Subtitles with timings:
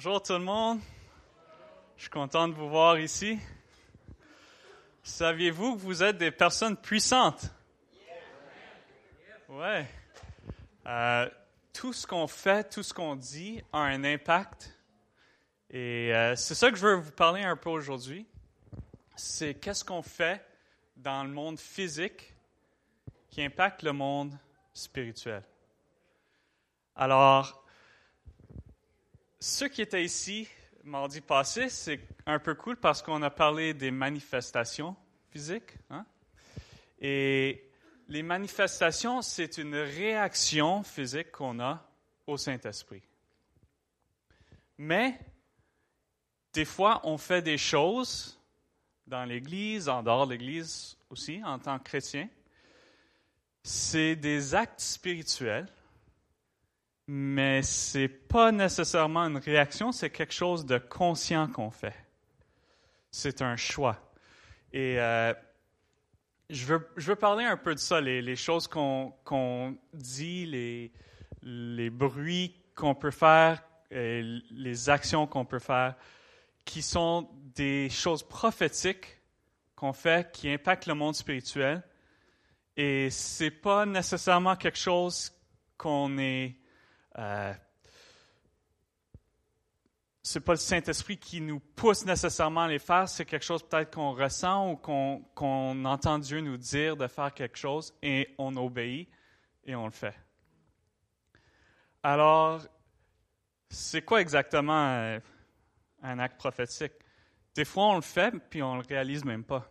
[0.00, 0.78] Bonjour tout le monde.
[1.96, 3.36] Je suis content de vous voir ici.
[5.02, 7.46] Saviez-vous que vous êtes des personnes puissantes?
[9.48, 9.88] Ouais.
[10.86, 11.28] Euh,
[11.72, 14.72] tout ce qu'on fait, tout ce qu'on dit a un impact.
[15.68, 18.24] Et euh, c'est ça que je veux vous parler un peu aujourd'hui.
[19.16, 20.46] C'est qu'est-ce qu'on fait
[20.96, 22.36] dans le monde physique
[23.30, 24.32] qui impacte le monde
[24.72, 25.42] spirituel.
[26.94, 27.64] Alors,
[29.40, 30.48] ceux qui étaient ici
[30.84, 34.96] mardi passé, c'est un peu cool parce qu'on a parlé des manifestations
[35.30, 35.74] physiques.
[35.90, 36.04] Hein?
[37.00, 37.70] Et
[38.08, 41.86] les manifestations, c'est une réaction physique qu'on a
[42.26, 43.02] au Saint-Esprit.
[44.78, 45.18] Mais,
[46.52, 48.40] des fois, on fait des choses
[49.06, 52.28] dans l'Église, en dehors de l'Église aussi, en tant que chrétien.
[53.62, 55.68] C'est des actes spirituels
[57.10, 61.94] mais c'est pas nécessairement une réaction, c'est quelque chose de conscient qu'on fait.
[63.10, 63.96] C'est un choix.
[64.74, 65.32] Et euh,
[66.50, 70.92] je, veux, je veux parler un peu de ça, les, choses qu'on dit, les,
[71.42, 75.94] les bruits qu'on peut faire, les actions qu'on peut faire,
[76.66, 79.18] qui sont des choses prophétiques
[79.74, 81.82] qu'on fait, qui impactent le monde spirituel.
[82.76, 85.32] Et c'est pas nécessairement quelque chose
[85.78, 86.57] qu'on est
[87.18, 87.52] euh,
[90.22, 93.94] c'est pas le Saint-Esprit qui nous pousse nécessairement à les faire, c'est quelque chose peut-être
[93.94, 99.08] qu'on ressent ou qu'on entend Dieu nous dire de faire quelque chose et on obéit
[99.64, 100.14] et on le fait.
[102.02, 102.60] Alors,
[103.70, 105.18] c'est quoi exactement euh,
[106.02, 106.92] un acte prophétique?
[107.54, 109.70] Des fois, on le fait, puis on ne le réalise même pas.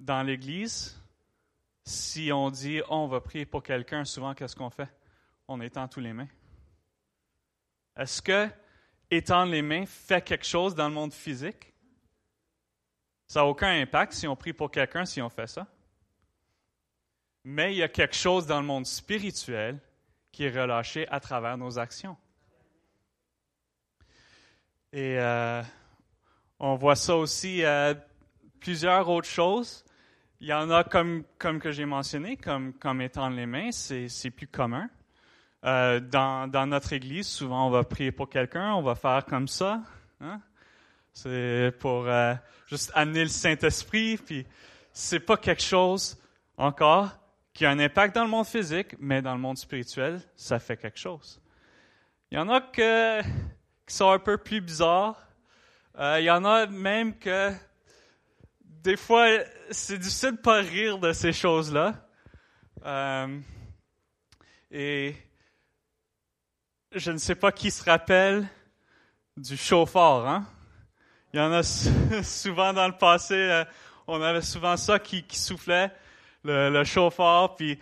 [0.00, 1.00] Dans l'Église,
[1.84, 4.88] si on dit on va prier pour quelqu'un, souvent, qu'est-ce qu'on fait?
[5.48, 6.28] On étend tous les mains?
[7.96, 8.48] Est-ce que
[9.10, 11.72] étendre les mains fait quelque chose dans le monde physique?
[13.26, 15.66] Ça n'a aucun impact si on prie pour quelqu'un, si on fait ça.
[17.44, 19.78] Mais il y a quelque chose dans le monde spirituel
[20.30, 22.16] qui est relâché à travers nos actions.
[24.92, 25.62] Et euh,
[26.58, 27.94] on voit ça aussi euh,
[28.60, 29.84] plusieurs autres choses.
[30.40, 34.30] Il y en a comme, comme que j'ai mentionné, comme, comme étendre les mains, c'est
[34.30, 34.90] plus commun.
[35.64, 39.46] Euh, dans, dans, notre Église, souvent, on va prier pour quelqu'un, on va faire comme
[39.46, 39.80] ça.
[40.20, 40.40] Hein?
[41.12, 42.34] C'est pour euh,
[42.66, 44.46] juste amener le Saint-Esprit, puis
[44.92, 46.18] c'est pas quelque chose
[46.56, 47.10] encore
[47.52, 50.76] qui a un impact dans le monde physique, mais dans le monde spirituel, ça fait
[50.76, 51.40] quelque chose.
[52.30, 55.20] Il y en a que, qui sont un peu plus bizarres.
[55.98, 57.52] Euh, il y en a même que
[58.62, 59.28] des fois,
[59.70, 61.94] c'est difficile de pas rire de ces choses-là.
[62.84, 63.38] Euh,
[64.70, 65.14] et
[66.94, 68.46] je ne sais pas qui se rappelle
[69.36, 70.26] du chauffeur.
[70.26, 70.44] Hein?
[71.32, 71.62] Il y en a
[72.22, 73.64] souvent dans le passé, euh,
[74.06, 75.90] on avait souvent ça qui, soufflait,
[76.44, 77.78] le, le, chauffeur, puis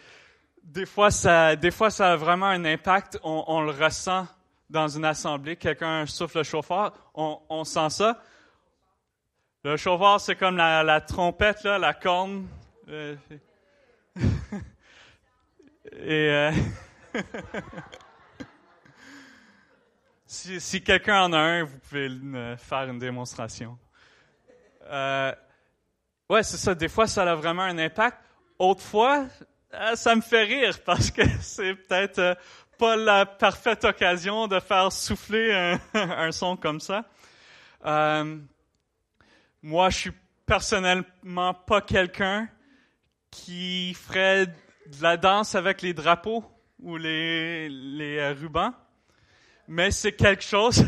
[0.63, 3.19] des fois, ça, des fois, ça a vraiment un impact.
[3.25, 4.27] On, le ressent
[4.69, 5.57] dans une assemblée.
[5.57, 8.23] Quelqu'un souffle le chauffeur, on, sent ça.
[9.65, 12.47] Le chauffeur, c'est comme la, trompette, la corne.
[12.89, 13.17] Euh,
[15.93, 16.53] et euh,
[20.33, 22.09] Si, quelqu'un en a un, vous pouvez
[22.57, 23.77] faire une démonstration.
[24.85, 25.35] Euh,
[26.29, 26.73] ouais, c'est ça.
[26.73, 28.17] Des fois, ça a vraiment un impact.
[28.57, 29.27] Autrefois,
[29.75, 32.35] euh, ça me fait rire parce que c'est peut-être euh,
[32.79, 37.07] pas la parfaite occasion de faire souffler un, son comme ça.
[37.85, 38.39] Euh,
[39.63, 40.13] moi, je suis
[40.47, 42.49] personnellement pas quelqu'un
[43.33, 46.45] qui ferait de la danse avec les drapeaux
[46.79, 48.73] ou les, les rubans
[49.71, 50.85] mais c'est quelque chose,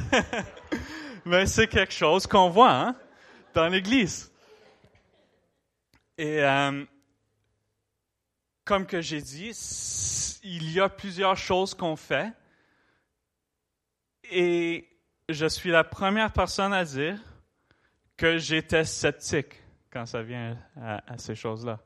[1.25, 2.97] mais c'est quelque chose qu'on voit hein,
[3.55, 4.33] dans l'Église.
[6.19, 6.85] Et euh,
[8.65, 9.53] comme que j'ai dit,
[10.43, 12.33] il y a plusieurs choses qu'on fait,
[14.25, 14.89] et
[15.29, 17.21] je suis la première personne à dire
[18.17, 19.63] que j'étais sceptique
[19.93, 21.79] quand ça vient à, ces choses-là.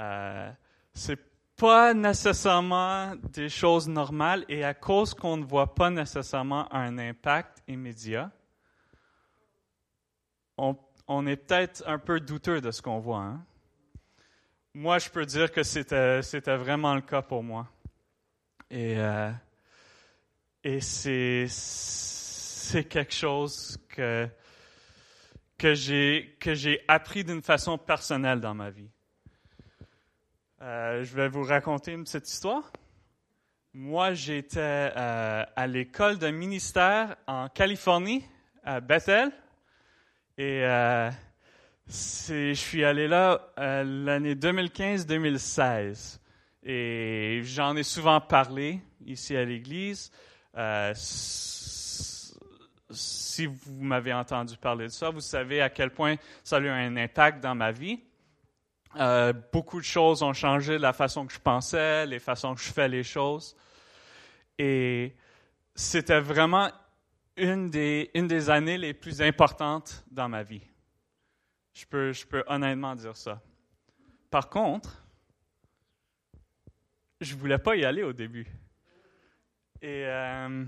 [0.00, 0.50] Euh,
[0.92, 1.27] c'est
[1.58, 7.58] pas nécessairement des choses normales et à cause qu'on ne voit pas nécessairement un impact
[7.66, 8.30] immédiat,
[10.56, 13.22] on, est peut-être un peu douteux de ce qu'on voit.
[13.22, 13.44] Hein.
[14.74, 16.20] Moi, je peux dire que c'était,
[16.56, 17.66] vraiment le cas pour moi.
[18.70, 19.32] Et, euh,
[20.80, 21.48] c'est,
[22.88, 24.28] quelque chose que,
[25.58, 28.90] que j'ai appris d'une façon personnelle dans ma vie.
[30.60, 32.72] Euh, je vais vous raconter une petite histoire.
[33.74, 34.58] Moi, j'étais
[34.96, 38.24] euh, à l'école d'un ministère en Californie,
[38.64, 39.30] à Bethel.
[40.36, 41.10] Et euh,
[41.86, 46.18] je suis allé là euh, l'année 2015-2016.
[46.64, 50.10] Et j'en ai souvent parlé ici à l'église.
[52.90, 56.68] si vous m'avez entendu parler de ça, vous savez à quel point ça a eu
[56.68, 58.00] un impact dans ma vie.
[58.96, 62.72] Euh, beaucoup de choses ont changé, la façon que je pensais, les façons que je
[62.72, 63.56] fais les choses.
[64.58, 65.14] Et
[65.74, 66.70] c'était vraiment
[67.36, 70.62] une des, années les plus importantes dans ma vie.
[71.74, 73.40] Je peux, honnêtement dire ça.
[74.30, 75.04] Par contre,
[77.20, 78.46] je ne voulais pas y aller au début.
[79.80, 80.64] Et euh,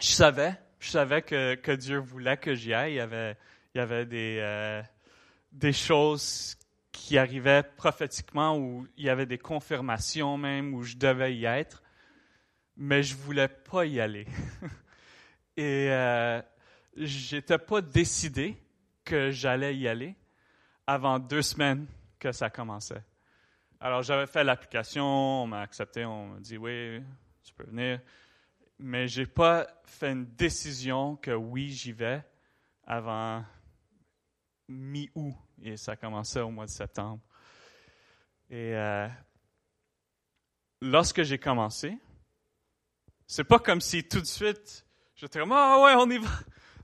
[0.00, 2.94] je savais, je savais que, Dieu voulait que j'y aille.
[2.94, 3.36] Il y avait,
[3.74, 4.82] il y avait des, euh,
[5.52, 6.56] des choses
[6.92, 11.82] qui arrivait prophétiquement, où il y avait des confirmations même, où je devais y être,
[12.76, 14.26] mais je voulais pas y aller.
[15.56, 16.40] Et euh,
[16.96, 18.56] j'étais pas décidé
[19.04, 20.14] que j'allais y aller
[20.86, 21.86] avant deux semaines
[22.18, 23.02] que ça commençait.
[23.80, 27.00] Alors j'avais fait l'application, on m'a accepté, on m'a dit oui,
[27.42, 28.00] tu peux venir,
[28.78, 32.22] mais j'ai pas fait une décision que oui, j'y vais
[32.86, 33.44] avant
[34.70, 37.20] mi-août et ça commençait au mois de septembre.
[38.48, 39.08] Et euh,
[40.80, 41.98] lorsque j'ai commencé,
[43.26, 46.30] c'est pas comme si tout de suite j'étais comme ah ouais on y va.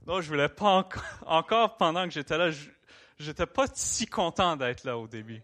[0.05, 2.51] Non, je voulais pas encore, encore pendant que j'étais là,
[3.17, 5.41] j'étais pas si content d'être là au début.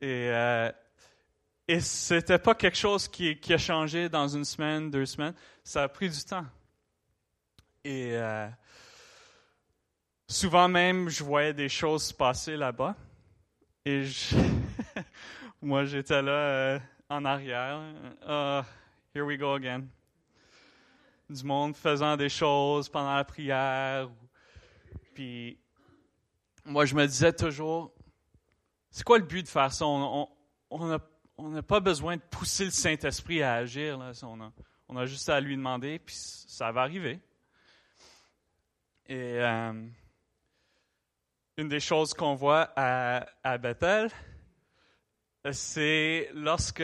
[0.00, 0.70] Et euh,
[1.70, 5.34] et c'était pas quelque chose qui, a changé dans une semaine, deux semaines.
[5.62, 6.46] Ça a pris du temps.
[7.84, 8.48] Et euh,
[10.30, 12.94] Souvent même, je voyais des choses se passer là-bas.
[13.86, 14.04] Et
[15.62, 16.78] moi, j'étais là euh,
[17.08, 17.80] en arrière.
[18.28, 18.62] Uh,
[19.14, 19.86] here we go again.
[21.30, 24.10] Du monde faisant des choses pendant la prière.
[25.14, 25.58] Puis,
[26.66, 27.94] moi, je me disais toujours,
[28.90, 29.86] c'est quoi le but de faire ça?
[29.86, 30.28] On
[31.38, 33.96] n'a pas besoin de pousser le Saint-Esprit à agir.
[33.96, 34.12] Là.
[34.24, 34.52] On, a,
[34.90, 37.18] on, a, juste à lui demander, puis ça va arriver.
[39.06, 39.72] Et euh,
[41.58, 44.10] une des choses qu'on voit à, à Bethel,
[45.50, 46.82] c'est lorsque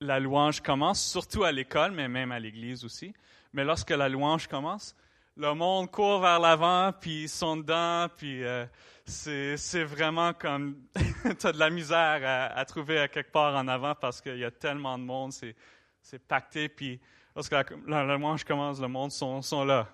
[0.00, 3.12] la louange commence, surtout à l'école, mais même à l'église aussi,
[3.52, 4.96] mais lorsque la louange commence,
[5.36, 8.64] le monde court vers l'avant, puis ils sont dedans, puis euh,
[9.04, 10.76] c'est vraiment comme
[11.38, 12.22] tu as de la misère
[12.56, 16.70] à, trouver quelque part en avant parce qu'il y a tellement de monde, c'est pacté,
[16.70, 16.98] puis
[17.36, 19.86] lorsque la, louange commence, le monde sont, sont là.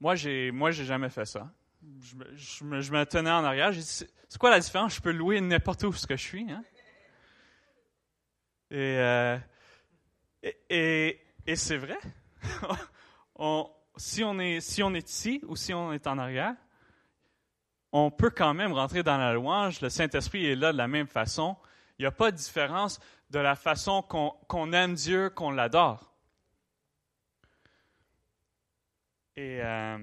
[0.00, 1.50] Moi, j'ai, moi, j'ai jamais fait ça.
[2.00, 3.72] Je, me, tenais en arrière.
[3.72, 3.86] J'ai dit,
[4.28, 4.94] c'est quoi la différence?
[4.96, 6.50] Je peux louer n'importe où ce que je suis.
[6.50, 6.62] Hein?
[8.70, 9.38] Et, euh,
[10.68, 11.98] et, et, c'est vrai.
[13.96, 16.54] si, on est, si on est ici ou si on est en arrière,
[17.92, 19.80] on peut quand même rentrer dans la louange.
[19.80, 21.56] Le Saint-Esprit est là de la même façon.
[21.98, 23.00] Il n'y a pas de différence
[23.30, 26.12] de la façon qu'on aime Dieu, qu'on l'adore.
[29.36, 29.98] Et euh,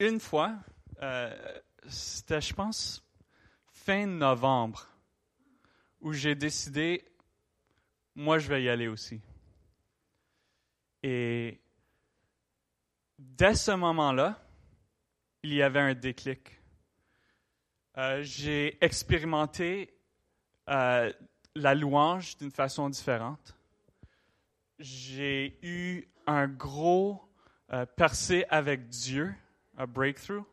[0.00, 0.54] une fois,
[1.00, 3.02] euh, c'était, je pense,
[3.72, 4.86] fin novembre,
[6.02, 7.10] où j'ai décidé,
[8.14, 9.22] moi, je vais y aller aussi.
[11.02, 11.58] Et
[13.18, 14.38] dès ce moment-là,
[15.42, 16.60] il y avait un déclic.
[17.96, 19.90] Euh, j'ai expérimenté
[20.66, 23.54] la louange d'une façon différente
[24.78, 27.22] j'ai eu un gros
[27.72, 29.34] euh, percé avec Dieu,
[29.76, 30.44] un breakthrough.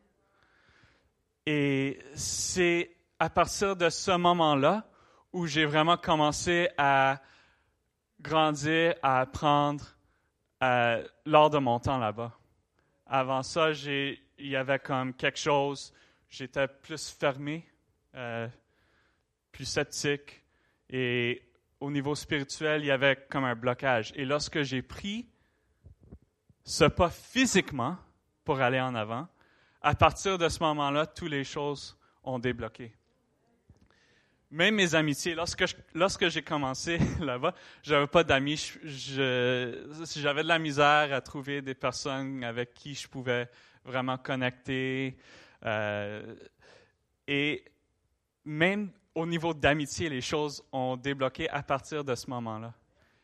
[1.45, 4.87] Et c'est à partir de ce moment-là
[5.33, 7.21] où j'ai vraiment commencé à
[8.19, 9.85] grandir, à apprendre
[10.63, 12.37] euh, lors de mon temps là-bas.
[13.07, 15.93] Avant ça, il y avait comme quelque chose,
[16.29, 17.67] j'étais plus fermé,
[18.15, 18.47] euh,
[19.51, 20.43] plus sceptique.
[20.89, 21.41] Et
[21.81, 24.13] au niveau spirituel, il y avait comme un blocage.
[24.15, 25.27] Et lorsque j'ai pris
[26.63, 27.97] ce pas physiquement
[28.45, 29.27] pour aller en avant,
[29.81, 32.93] à partir de ce moment-là, toutes les choses ont débloqué.
[34.51, 35.63] Même mes amitiés, lorsque,
[35.95, 38.73] lorsque j'ai commencé là-bas, j'avais pas d'amis.
[38.83, 43.49] j'avais de la misère à trouver des personnes avec qui je pouvais
[43.83, 45.17] vraiment connecter.
[45.65, 46.35] Euh,
[47.27, 47.63] et
[48.45, 52.73] même au niveau d'amitié, les choses ont débloqué à partir de ce moment-là.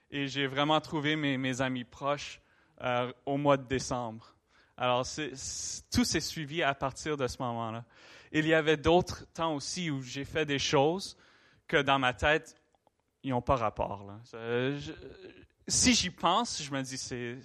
[0.09, 2.41] Et j'ai vraiment trouvé mes, amis proches
[2.81, 4.33] euh, au mois de décembre.
[4.77, 5.05] Alors,
[5.91, 7.83] tout s'est suivi à partir de ce moment-là.
[8.31, 11.17] Il y avait d'autres temps aussi où j'ai fait des choses
[11.67, 12.55] que dans ma tête,
[13.23, 14.05] ils n'ont pas rapport.
[15.67, 17.37] si j'y pense, je me dis, c'est,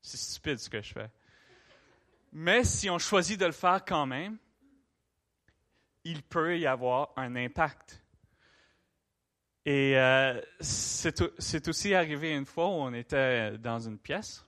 [0.00, 1.10] c'est stupide ce que je fais.
[2.32, 4.38] Mais si on choisit de le faire quand même,
[6.06, 8.00] il peut y avoir un impact.
[9.64, 14.46] Et euh, c'est aussi arrivé une fois où on était dans une pièce.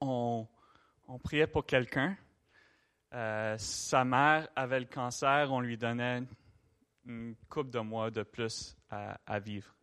[0.00, 0.46] On,
[1.24, 2.16] priait pour quelqu'un.
[3.12, 5.50] Euh, sa mère avait le cancer.
[5.50, 6.22] On lui donnait
[7.04, 9.74] une couple de mois de plus à, vivre.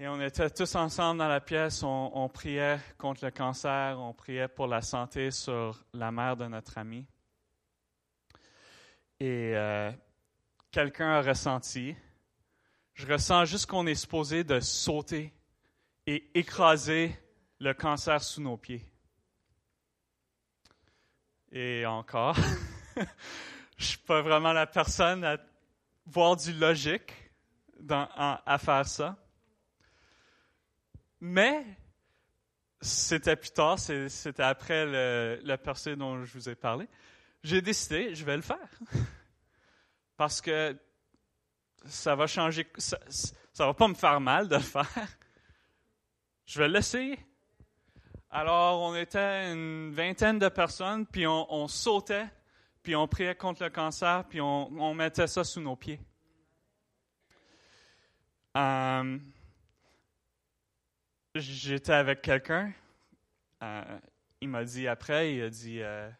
[0.00, 1.84] Et on était tous ensemble dans la pièce.
[1.84, 3.96] On, priait contre le cancer.
[4.00, 7.06] On priait pour la santé sur la mère de notre ami.
[9.20, 9.90] Et euh,
[10.70, 11.94] quelqu'un a ressenti
[12.96, 15.30] je ressens juste qu'on est supposé de sauter
[16.06, 17.14] et écraser
[17.60, 18.82] le cancer sous nos pieds.
[21.52, 22.36] Et encore,
[22.96, 25.36] je ne suis pas vraiment la personne à
[26.06, 27.12] voir du logique
[27.90, 29.16] à faire ça.
[31.20, 31.66] Mais
[32.80, 36.88] c'était plus tard, c'était après le percée dont je vous ai parlé.
[37.46, 38.68] J'ai décidé, je vais le faire.
[40.16, 40.76] Parce que
[41.84, 42.98] ça va changer, ça,
[43.60, 44.88] ne va pas me faire mal de le faire.
[46.44, 47.24] Je vais l'essayer.
[48.30, 52.26] Alors, on était une vingtaine de personnes, puis on, sautait,
[52.82, 56.00] puis on priait contre le cancer, puis on, mettait ça sous nos pieds.
[58.56, 59.18] Euh,
[61.36, 62.72] j'étais avec quelqu'un.
[63.62, 63.98] Euh,
[64.40, 66.10] il m'a dit après, il a dit euh,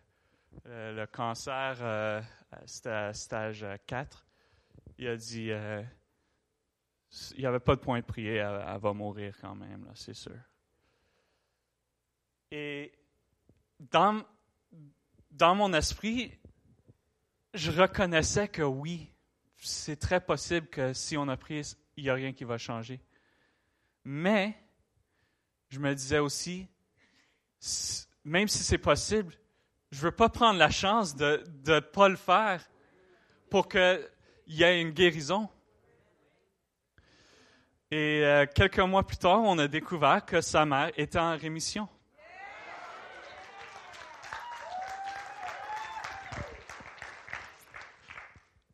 [0.65, 2.25] le cancer,
[2.67, 4.27] c'était à stage 4
[4.99, 5.83] il a dit euh,
[7.35, 10.37] il n'y avait pas de point de prier, elle, va mourir quand même, c'est sûr.
[12.51, 12.93] Et
[13.79, 14.23] dans,
[15.31, 16.33] dans mon esprit,
[17.55, 19.11] je reconnaissais que oui,
[19.57, 21.63] c'est très possible que si on a prié,
[21.97, 23.01] il n'y a rien qui va changer.
[24.05, 24.57] Mais
[25.69, 26.69] je me disais aussi,
[28.25, 29.35] même si c'est possible,
[29.97, 32.63] je ne veux pas prendre la chance de ne pas le faire
[33.49, 34.07] pour que
[34.47, 35.49] il y a une guérison.
[37.91, 41.89] Et euh, quelques mois plus tard, on a découvert que sa mère était en rémission.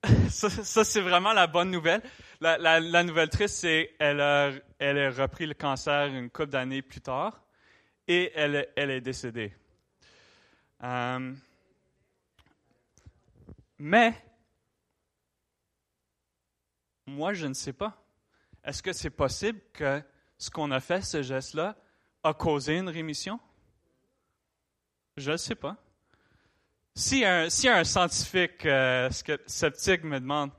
[0.29, 2.03] Ça, c'est vraiment la bonne nouvelle.
[2.41, 4.51] La, nouvelle triste, c'est qu'elle a,
[4.81, 7.45] elle a repris le cancer une couple d'années plus tard
[8.09, 9.55] et elle, elle est décédée.
[10.83, 11.35] Euh,
[13.79, 14.15] mais
[17.07, 17.97] moi, je ne sais pas.
[18.65, 20.03] Est-ce que c'est possible que
[20.39, 21.77] ce qu'on a fait, ce geste-là,
[22.23, 23.39] a causé une rémission?
[25.17, 25.77] Je ne sais pas.
[26.95, 29.09] Si un, si un scientifique euh,
[29.47, 30.51] sceptique me demande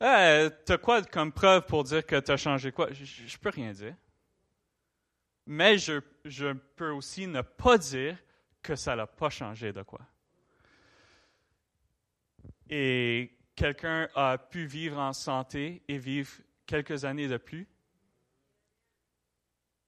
[0.00, 3.50] hey, T'as quoi comme preuve pour dire que tu as changé quoi Je ne peux
[3.50, 3.94] rien dire.
[5.46, 8.16] Mais je, je peux aussi ne pas dire
[8.64, 10.00] que ça n'a pas changé de quoi.
[12.68, 16.32] Et quelqu'un a pu vivre en santé et vivre
[16.66, 17.68] quelques années de plus,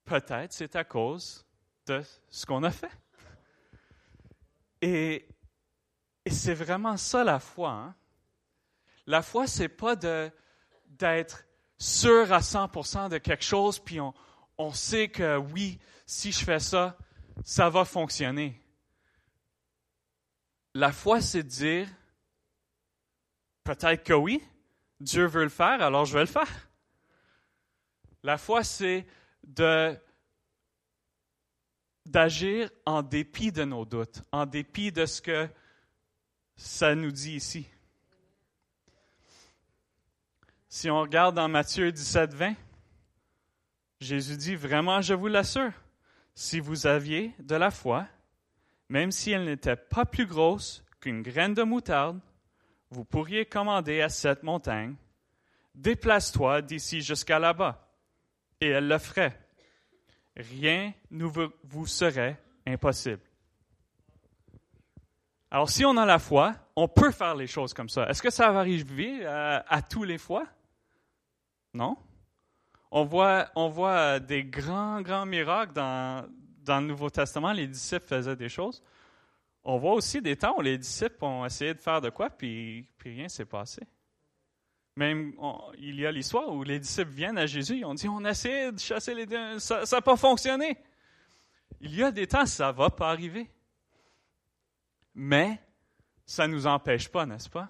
[0.04, 1.45] peut-être c'est à cause
[1.87, 2.92] de ce qu'on a fait.
[4.83, 5.26] Et,
[6.28, 7.71] c'est vraiment ça la foi.
[7.71, 7.95] Hein.
[9.06, 11.45] La foi, c'est pas d'être
[11.78, 14.12] sûr à 100% de quelque chose, puis on,
[14.59, 16.99] on sait que oui, si je fais ça,
[17.45, 18.61] ça va fonctionner.
[20.76, 21.88] La foi, c'est de dire,
[23.64, 24.45] Peut-être que oui,
[25.00, 26.68] Dieu veut le faire, alors je vais le faire.
[28.23, 29.06] La foi, c'est
[32.04, 35.49] d'agir en dépit de nos doutes, en dépit de ce que
[36.56, 37.66] ça nous dit ici.
[40.68, 42.54] Si on regarde dans Matthieu 17, 20,
[44.00, 45.73] Jésus dit, vraiment, je vous l'assure,
[46.35, 48.06] si vous aviez de la foi,
[48.88, 52.20] même si elle n'était pas plus grosse qu'une graine de moutarde,
[52.90, 54.94] vous pourriez commander à cette montagne,
[55.74, 57.88] déplace-toi d'ici jusqu'à là-bas,
[58.60, 59.38] et elle le ferait.
[60.36, 63.22] Rien ne vous serait impossible.
[65.50, 68.08] Alors, si on a la foi, on peut faire les choses comme ça.
[68.08, 70.46] Est-ce que ça va arriver à, à tous les fois?
[71.72, 71.96] Non?
[72.90, 76.26] On voit, on voit des grands, grands miracles dans,
[76.66, 77.52] dans le Nouveau Testament.
[77.52, 78.82] Les disciples faisaient des choses
[79.68, 82.88] on voit aussi des temps où les disciples ont essayé de faire de quoi, puis,
[83.02, 83.82] rien s'est passé.
[84.94, 85.35] Même,
[85.76, 88.30] il y a l'histoire où les disciples viennent à Jésus, ils ont dit, on a
[88.30, 90.78] essayé de chasser les démons, ça n'a pas fonctionné.
[91.80, 93.50] Il y a des temps, ça ne va pas arriver.
[95.16, 95.61] Mais,
[96.25, 97.68] ça ne nous empêche pas, n'est-ce pas?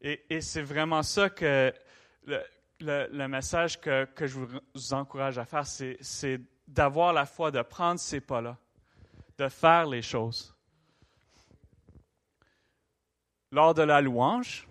[0.00, 1.70] Et, c'est vraiment ça que
[2.80, 7.98] le, message que, que, je vous encourage à faire, c'est d'avoir la foi, de prendre
[7.98, 8.56] ces pas-là,
[9.38, 10.54] de faire les choses.
[13.50, 14.68] Lors de la louange,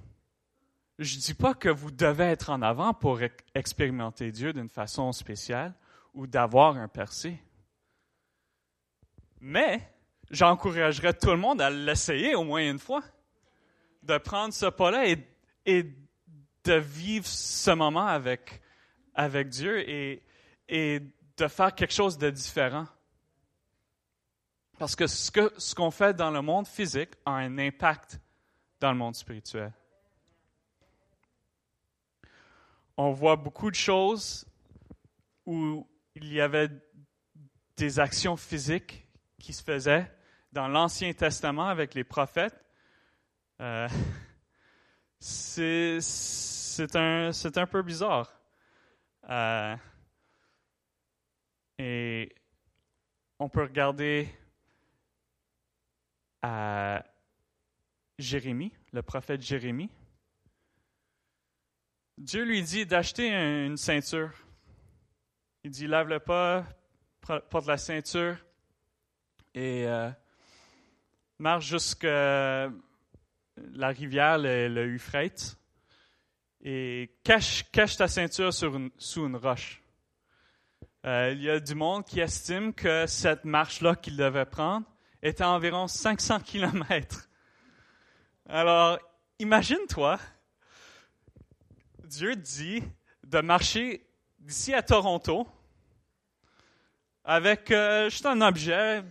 [0.99, 3.19] je ne dis pas que vous devez être en avant pour
[3.55, 5.73] expérimenter Dieu d'une façon spéciale
[6.13, 7.39] ou d'avoir un percé.
[9.39, 9.91] Mais
[10.29, 13.03] j'encouragerais tout le monde à l'essayer au moins une fois,
[14.03, 15.05] de prendre ce pas-là
[15.65, 15.83] et,
[16.63, 18.61] de vivre ce moment avec,
[19.49, 20.21] Dieu et,
[20.67, 21.01] et
[21.37, 22.87] de faire quelque chose de différent.
[24.77, 28.19] Parce que ce qu'on ce qu'on fait dans le monde physique a un impact
[28.79, 29.71] dans le monde spirituel.
[32.95, 34.45] On voit beaucoup de choses
[35.45, 36.69] où il y avait
[37.75, 39.07] des actions physiques
[39.39, 40.11] qui se faisaient
[40.51, 42.59] dans l'Ancien Testament avec les prophètes.
[43.61, 43.87] Euh,
[45.19, 45.99] c'est
[46.95, 48.31] un, un, peu bizarre.
[49.29, 49.75] Euh,
[51.77, 52.33] et
[53.39, 54.29] on peut regarder
[56.41, 57.03] à
[58.17, 59.89] Jérémie, le prophète Jérémie.
[62.17, 64.31] Dieu lui dit d'acheter une ceinture.
[65.63, 66.65] Il dit lave-le pas,
[67.21, 68.37] porte la ceinture
[69.53, 70.09] et euh,
[71.37, 72.71] marche jusqu'à
[73.55, 75.57] la rivière, le, le Euphrates,
[76.61, 79.81] et cache, cache ta ceinture sur sous une roche.
[81.05, 84.85] Euh, il y a du monde qui estime que cette marche-là qu'il devait prendre
[85.21, 87.29] était environ 500 kilomètres.
[88.49, 88.97] Alors,
[89.39, 90.19] imagine-toi,
[92.03, 92.83] Dieu dit
[93.23, 94.07] de marcher
[94.39, 95.47] d'ici à Toronto
[97.23, 99.03] avec euh, juste un objet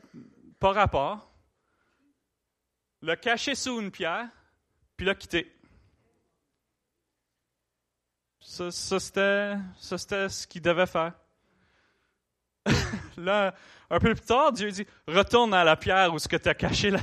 [0.58, 1.30] par rapport,
[3.02, 4.28] le cacher sous une pierre,
[4.96, 5.52] puis le quitter.
[8.40, 9.58] Ça c'était
[10.28, 11.12] ce qu'il devait faire.
[13.16, 13.54] Là,
[13.90, 16.54] un peu plus tard, Dieu dit Retourne à la pierre où ce que tu as
[16.54, 17.00] caché là.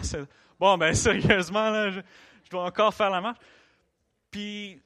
[0.60, 2.02] Bon, ben sérieusement, là, je,
[2.50, 3.40] dois encore faire la marche.
[4.32, 4.82] Puis,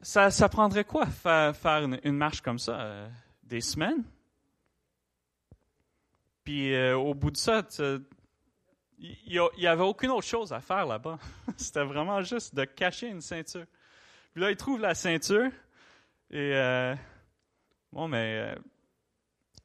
[0.00, 3.08] ça, ça prendrait quoi faire, faire une, marche comme ça euh,
[3.42, 4.04] Des semaines?
[6.44, 7.62] Puis, euh, au bout de ça,
[8.98, 11.18] il n'y avait aucune autre chose à faire là-bas.
[11.56, 13.66] C'était vraiment juste de cacher une ceinture.
[14.32, 15.50] Puis là, il trouve la ceinture
[16.30, 16.52] et.
[16.54, 16.94] Euh,
[17.92, 18.54] bon, mais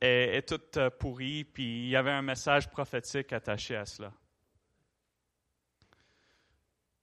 [0.02, 4.12] est, toute euh, pourrie, puis il y avait un message prophétique attaché à cela.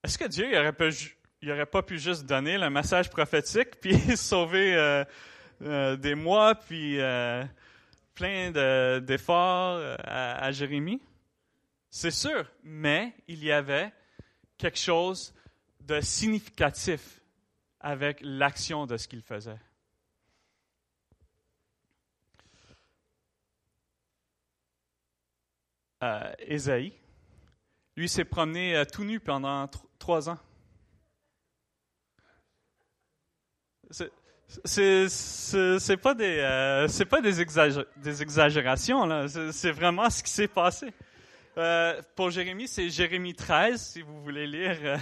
[0.03, 5.05] Est-ce que Dieu n'aurait pas, pu juste donner le message prophétique, puis sauver euh,
[5.63, 6.99] euh, des mois, puis
[8.15, 8.51] plein
[9.01, 11.01] d'efforts à, à Jérémie?
[11.91, 13.93] C'est sûr, mais il y avait
[14.59, 15.35] quelque chose
[15.81, 17.21] de significatif
[17.81, 19.59] avec l'action de ce qu'il faisait.
[26.39, 26.93] Ésaïe.
[27.97, 30.39] Lui s'est promené euh, tout nu pendant trois ans.
[34.65, 35.07] C'est
[36.03, 37.33] pas des euh, pas des,
[37.97, 39.27] des exagérations là.
[39.53, 40.93] C'est vraiment ce qui s'est passé.
[41.57, 45.01] Euh, pour Jérémie, c'est Jérémie 13 si vous voulez lire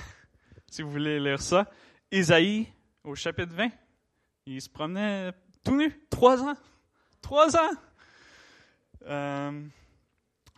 [0.70, 1.70] si vous voulez lire ça.
[2.10, 2.66] Ésaïe
[3.04, 3.70] au chapitre 20.
[4.44, 5.32] Il se promenait
[5.64, 6.56] tout nu trois ans.
[7.22, 7.70] Trois ans.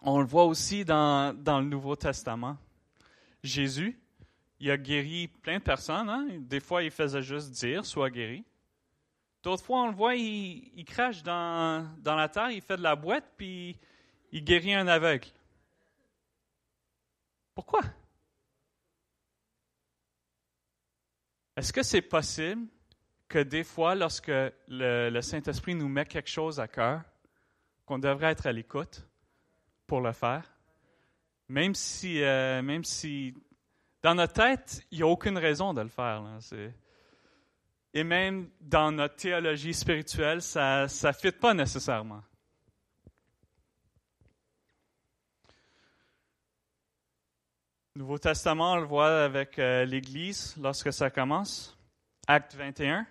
[0.07, 2.59] On le voit aussi dans, dans le Nouveau Testament.
[3.43, 3.99] Jésus,
[4.61, 6.11] il a guéri plein de personnes.
[6.11, 6.27] Hein.
[6.40, 8.45] Des fois, il faisait juste dire, sois guéri.
[9.43, 12.97] D'autres fois, on le voit, il, crache dans, dans, la terre, il fait de la
[12.97, 13.79] boîte, puis
[14.31, 15.29] il guérit un aveugle.
[17.55, 17.81] Pourquoi?
[21.57, 22.67] Est-ce que c'est possible
[23.27, 27.03] que des fois, lorsque le, le Saint-Esprit nous met quelque chose à cœur,
[27.87, 29.07] qu'on devrait être à l'écoute,
[29.94, 30.42] pour le faire,
[31.48, 33.33] même si, euh, même si
[34.02, 36.20] dans notre tête, il n'y a aucune raison de le faire.
[37.92, 42.24] Et même dans notre théologie spirituelle, ça ne fit pas nécessairement.
[47.94, 51.78] Nouveau Testament, on le voit avec euh, l'Église lorsque ça commence.
[52.26, 53.07] Acte 21.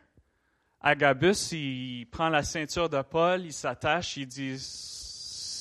[0.81, 4.59] Agabus, il prend la ceinture de Paul, il s'attache, il dit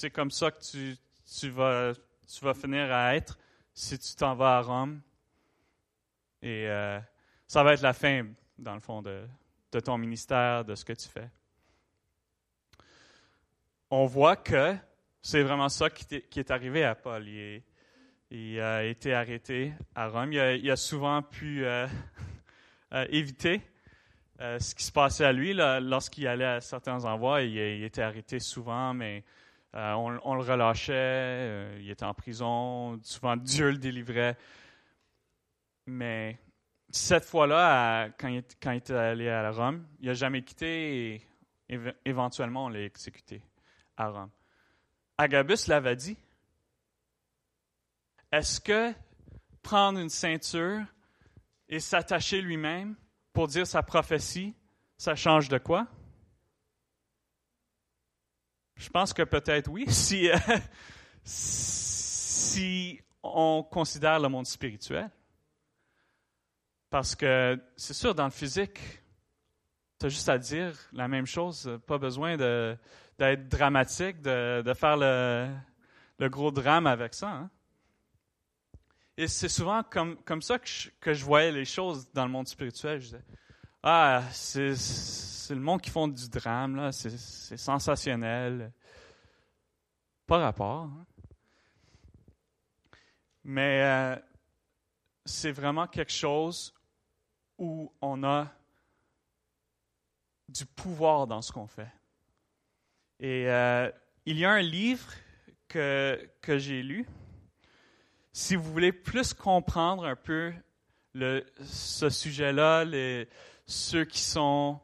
[0.03, 0.97] c'est comme ça que tu,
[1.39, 1.93] tu, vas,
[2.27, 3.39] tu vas finir à être
[3.75, 5.01] si tu t'en vas à Rome.
[6.43, 6.99] Et euh,
[7.47, 8.27] ça va être la fin,
[8.59, 9.27] dans le fond, de,
[9.71, 11.29] de ton ministère, de ce que tu fais.
[13.91, 14.75] On voit que
[15.21, 17.27] c'est vraiment ça qui, est arrivé à Paul.
[18.31, 20.33] Il, a été arrêté à Rome.
[20.33, 21.87] Il a, souvent pu euh,
[23.11, 23.61] éviter
[24.41, 27.43] ce qui se passait à lui lorsqu'il allait à certains endroits.
[27.43, 29.23] Il, il était arrêté souvent, mais
[29.75, 31.79] on, le relâchait.
[31.81, 32.99] il était en prison.
[33.03, 34.37] Souvent, Dieu le délivrait.
[35.87, 36.39] Mais
[36.91, 41.15] cette fois-là, quand, il, quand il était allé à Rome, il n'a jamais quitté
[41.69, 43.43] et éventuellement on l'a exécuté
[43.97, 44.31] à Rome.
[45.19, 46.17] Agabus l'avait dit.
[48.31, 48.93] Est-ce que
[49.63, 50.81] prendre une ceinture
[51.69, 52.97] et s'attacher lui-même
[53.33, 54.55] pour dire sa prophétie,
[54.97, 55.87] ça change de quoi?
[58.83, 60.37] Je pense que peut-être oui, si, euh,
[61.25, 65.09] si on considère le monde spirituel.
[66.91, 68.81] Parce que c'est sûr, dans le physique,
[70.01, 71.79] tu as juste à dire la même chose.
[71.87, 77.31] Pas besoin d'être dramatique, de, faire le, gros drame avec ça.
[77.31, 77.51] Hein.
[79.17, 82.33] Et c'est souvent comme, comme ça que je, que je, voyais les choses dans le
[82.33, 83.01] monde spirituel.
[83.01, 83.25] Je disais,
[83.85, 84.75] ah, c'est
[85.55, 88.73] le monde qui font du drame, c'est sensationnel.
[90.27, 90.83] Pas rapport.
[90.83, 91.07] Hein.
[93.45, 94.17] Mais euh,
[95.25, 96.75] c'est vraiment quelque chose
[97.59, 98.49] où on a
[100.49, 101.91] du pouvoir dans ce qu'on fait.
[103.19, 103.91] Et euh,
[104.27, 105.09] il y a un livre
[105.69, 107.07] que, que j'ai lu.
[108.33, 110.53] Si vous voulez plus comprendre un peu
[111.15, 112.85] ce sujet-là,
[113.67, 114.81] ceux qui sont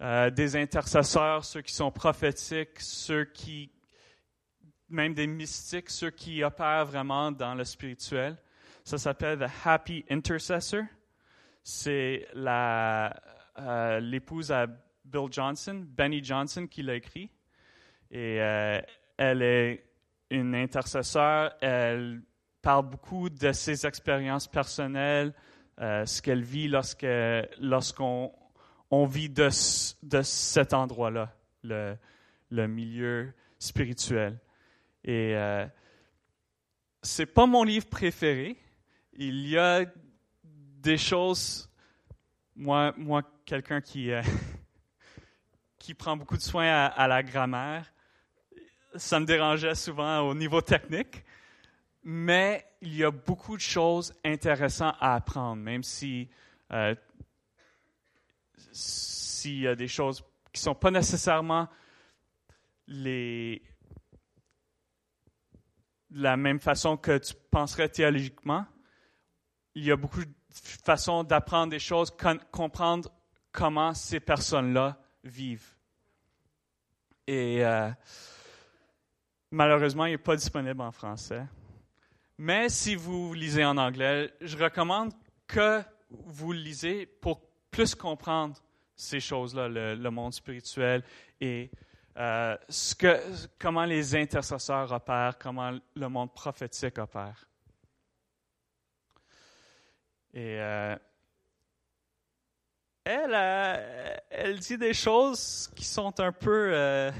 [0.00, 3.70] euh, des intercesseurs, ceux qui sont prophétiques, ceux qui,
[4.88, 8.36] même des mystiques, ceux qui opèrent vraiment dans le spirituel,
[8.84, 10.84] ça s'appelle The Happy Intercessor
[11.62, 14.66] c'est euh, l'épouse à
[15.04, 17.30] Bill Johnson, Benny Johnson, qui l'a écrit.
[18.10, 18.80] Et euh,
[19.16, 19.84] elle est
[20.30, 21.52] une intercesseur.
[21.60, 22.22] Elle
[22.62, 25.32] parle beaucoup de ses expériences personnelles,
[25.80, 28.32] euh, ce qu'elle vit lorsqu'on
[28.90, 29.48] on vit de,
[30.02, 31.96] de cet endroit-là, le,
[32.50, 34.38] le, milieu spirituel.
[35.04, 35.66] Et euh,
[37.02, 38.56] c'est pas mon livre préféré.
[39.12, 39.84] Il y a
[40.44, 41.70] des choses,
[42.56, 44.22] moi, moi quelqu'un qui, euh,
[45.78, 47.92] qui prend beaucoup de soin à, la grammaire,
[48.96, 51.24] ça me dérangeait souvent au niveau technique,
[52.02, 56.28] mais il y a beaucoup de choses intéressantes à apprendre, même si
[56.72, 56.94] euh,
[58.72, 61.68] s'il y a des choses qui ne sont pas nécessairement
[66.10, 68.66] la même façon que tu penserais théologiquement,
[69.74, 70.34] il y a beaucoup de
[70.84, 72.12] façon d'apprendre des choses,
[72.50, 73.10] comprendre
[73.52, 75.76] comment ces personnes-là vivent.
[77.26, 77.90] Et euh,
[79.52, 81.46] malheureusement, il n'est pas disponible en français.
[82.38, 85.12] Mais si vous lisez en anglais, je recommande
[85.46, 88.56] que vous lisez pour plus comprendre
[88.96, 91.02] ces choses-là, le, monde spirituel
[91.40, 91.70] et
[92.16, 92.56] euh,
[93.58, 97.46] comment les intercesseurs opèrent, comment le monde prophétique opère.
[100.34, 100.96] Et euh,
[103.04, 107.10] elle, euh, elle dit des choses qui sont un peu.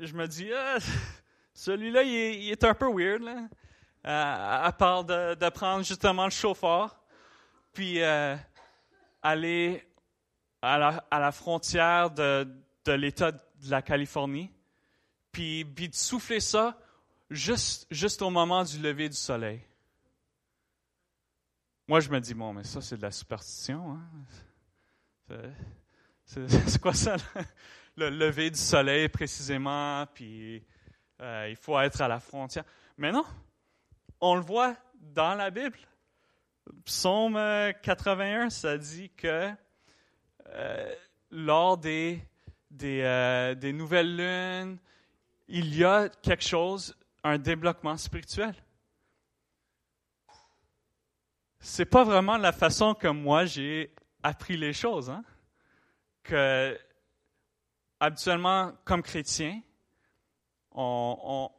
[0.00, 0.78] Je me dis, ah,
[1.54, 3.22] celui-là, il, est un peu weird.
[4.04, 6.98] À part de, prendre justement le chauffeur,
[7.78, 8.02] puis
[9.22, 9.88] aller
[10.62, 12.44] à la, frontière de,
[12.84, 14.50] de l'État de la Californie,
[15.30, 16.76] puis, puis de souffler ça
[17.30, 19.62] juste, juste au moment du lever du soleil.
[21.86, 23.96] Moi, je me dis, bon, mais ça, c'est de la superstition.
[25.30, 25.38] Hein?
[26.24, 27.14] C'est quoi ça,
[27.96, 30.64] le lever du soleil précisément, puis
[31.20, 32.64] euh, il faut être à la frontière.
[32.96, 33.24] Mais non,
[34.20, 35.78] on le voit dans la Bible.
[36.84, 37.34] Psaume
[37.82, 39.50] 81, ça dit que
[40.46, 40.94] euh,
[41.30, 44.78] lors euh, des nouvelles lunes,
[45.48, 48.54] il y a quelque chose, un débloquement spirituel
[51.60, 55.10] c'est pas vraiment la façon que moi j'ai appris les choses.
[55.10, 55.24] Hein?
[56.22, 56.78] Que
[58.00, 59.60] habituellement, comme chrétien,
[60.72, 61.50] on,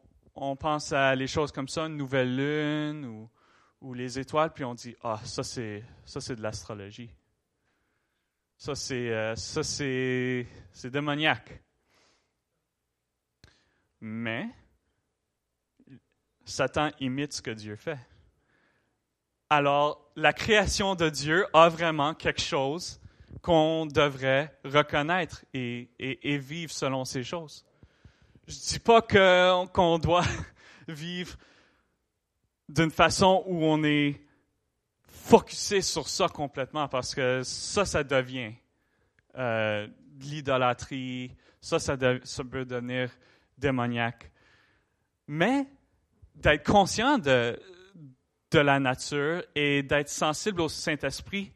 [0.60, 3.30] pense à les choses comme ça, une nouvelle lune ou,
[3.94, 7.10] les étoiles, puis on dit ah ça c'est ça c'est de l'astrologie.
[8.58, 11.62] Ça c'est euh, c'est démoniaque.
[14.02, 14.50] Mais
[16.46, 18.00] Satan imite ce que Dieu fait
[19.50, 23.02] alors la création de Dieu a vraiment quelque chose
[23.42, 25.90] qu'on devrait reconnaître et,
[26.38, 27.66] vivre selon ces choses.
[28.48, 30.26] Je ne dis pas qu'on doit
[30.88, 31.36] vivre
[32.70, 34.22] d'une façon où on est
[35.08, 38.54] focuser sur ça complètement parce que ça, ça devient
[39.38, 39.88] euh,
[40.22, 43.12] l'idolâtrie, ça, ça, ça, peut devenir
[43.58, 44.32] démoniaque.
[45.28, 45.68] Mais
[46.36, 47.60] d'être conscient de,
[48.52, 51.52] de la nature et d'être sensible au Saint-Esprit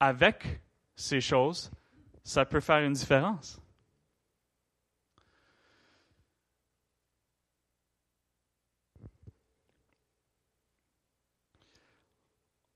[0.00, 0.60] avec
[0.96, 1.70] ces choses,
[2.24, 3.61] ça peut faire une différence.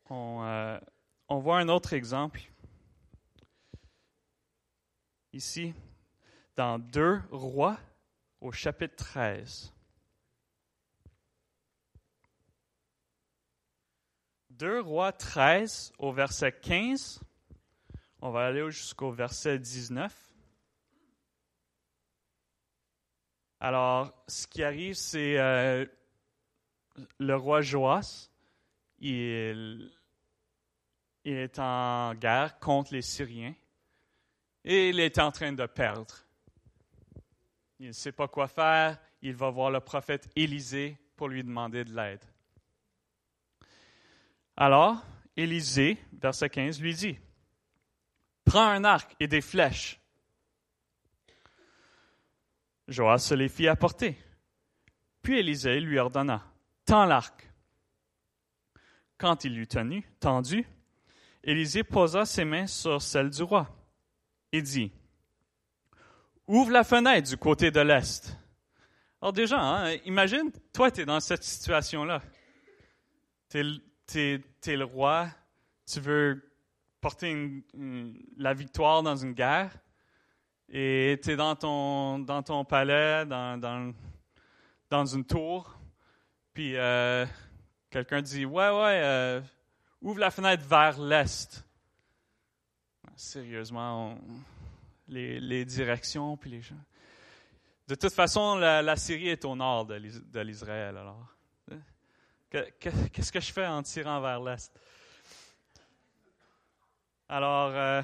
[0.09, 0.79] On, euh,
[1.29, 2.41] on voit un autre exemple
[5.33, 5.75] ici
[6.57, 7.79] dans 2 Rois
[8.41, 9.73] au chapitre 13.
[14.51, 17.21] 2 Rois 13 au verset 15.
[18.23, 20.15] On va aller jusqu'au verset 19.
[23.61, 25.85] Alors, ce qui arrive, c'est euh,
[27.19, 28.31] le roi Joas.
[28.99, 29.93] Il,
[31.25, 33.55] est en guerre contre les Syriens
[34.65, 36.15] et il est en train de perdre.
[37.79, 38.99] Il ne sait pas quoi faire.
[39.23, 42.25] Il va voir le prophète Élisée pour lui demander de l'aide.
[44.57, 45.05] Alors,
[45.37, 47.19] Élisée, verset 15, lui dit,
[48.45, 50.01] Prends un arc et des flèches.
[52.89, 54.17] Joas se les fit apporter.
[55.21, 56.43] Puis Élisée lui ordonna,
[56.85, 57.47] Tends l'arc.
[59.19, 60.67] Quand il l'eut tenu, tendu,
[61.43, 63.69] Élisée posa ses mains sur celles du roi
[64.53, 64.93] et dit,
[66.49, 68.37] Ouvre la fenêtre du côté de l'Est.
[69.21, 72.23] Alors déjà, hein, imagine, toi, tu es dans cette situation-là.
[73.49, 75.29] Tu es, le roi,
[75.91, 76.53] tu veux
[77.01, 77.65] porter
[78.37, 79.73] la victoire dans une guerre,
[80.69, 85.77] et tu es dans ton, palais, dans une tour,
[86.53, 87.25] puis euh,
[87.97, 89.41] quelqu'un dit, ouais, ouais, euh,
[90.03, 91.65] ouvre la fenêtre vers l'Est.
[93.17, 94.19] Sérieusement,
[95.09, 96.75] les, directions, puis les gens.
[97.89, 101.35] De toute façon, la, Syrie est au nord de l'Israël, alors.
[102.51, 104.73] Qu'est-ce que je fais en tirant vers l'est?
[107.29, 108.03] Alors, euh,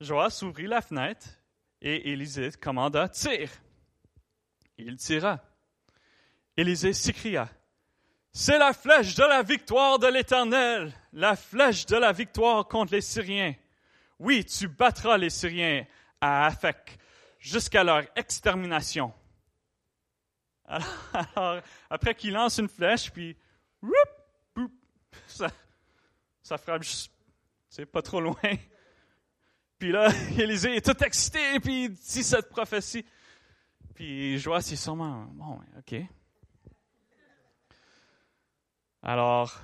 [0.00, 1.26] Joas ouvrit la fenêtre
[1.80, 3.50] et Élisée commanda Tire
[4.78, 5.40] Il tira.
[6.56, 7.48] Élisée s'écria
[8.38, 13.00] C'est la flèche de la victoire de l'Éternel, la flèche de la victoire contre les
[13.00, 13.54] Syriens.
[14.18, 15.86] Oui, tu battras les Syriens
[16.20, 16.98] à Afek
[17.38, 19.10] jusqu'à leur extermination.
[20.68, 23.38] Alors, après qu'il lance une flèche, puis
[25.26, 25.48] ça,
[26.42, 27.10] ça frappe juste,
[27.70, 28.36] c'est pas trop loin.
[29.78, 33.06] Puis là, Élisée est tout excité, puis il dit cette prophétie.
[33.94, 36.06] Puis Joas, c'est sûrement, bon, OK.
[39.02, 39.54] Alors,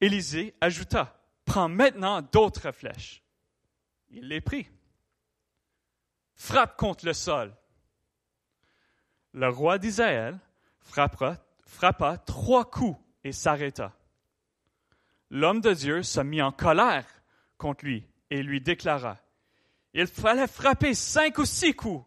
[0.00, 3.22] Élisée ajouta, prends maintenant d'autres flèches.
[4.10, 4.68] Il les prit.
[6.34, 7.54] Frappe contre le sol.
[9.32, 10.38] Le roi d'Israël
[10.80, 13.92] frappa, frappa trois coups et s'arrêta.
[15.30, 17.06] L'homme de Dieu se mit en colère
[17.56, 19.18] contre lui et lui déclara,
[19.94, 22.04] Il fallait frapper cinq ou six coups,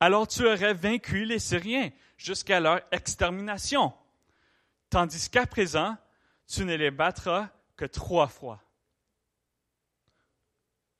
[0.00, 3.92] alors tu aurais vaincu les Syriens jusqu'à leur extermination,
[4.90, 5.96] tandis qu'à présent,
[6.46, 8.62] tu ne les battras que trois fois.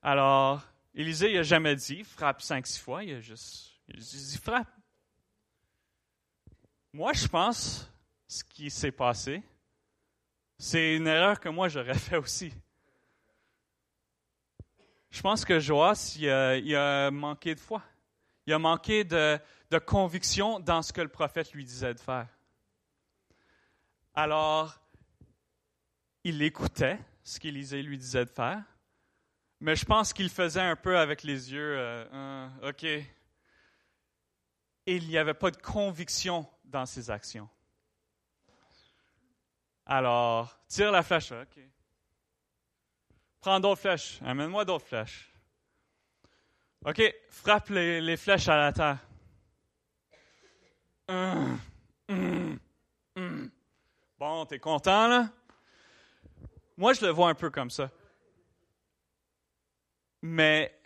[0.03, 0.63] Alors,
[0.95, 4.69] Élisée n'a jamais dit frappe cinq, six fois, il a juste dit frappe.
[6.93, 7.91] Moi, je pense,
[8.27, 9.43] ce qui s'est passé,
[10.59, 12.53] c'est une erreur que moi j'aurais fait aussi.
[15.11, 16.29] Je pense que Joas, il
[16.77, 17.83] a, manqué de foi.
[18.47, 19.39] Il a manqué de,
[19.71, 22.29] de conviction dans ce que le prophète lui disait de faire.
[24.21, 24.75] Alors,
[26.25, 28.65] il écoutait ce qu'Élisée lui disait de faire,
[29.61, 32.83] mais je pense qu'il faisait un peu avec les yeux, euh, hein, OK.
[32.83, 33.07] Et
[34.87, 37.49] il n'y avait pas de conviction dans ses actions.
[39.87, 41.61] Alors, tire la flèche, OK.
[43.39, 45.33] Prends d'autres flèches, amène-moi d'autres flèches.
[46.85, 47.01] OK,
[47.31, 48.99] frappe les, flèches à la terre.
[51.07, 51.61] Hum.
[54.39, 55.31] Bon, t'es content, là?
[56.77, 57.91] Moi, je le vois un peu comme ça.
[60.23, 60.81] Mais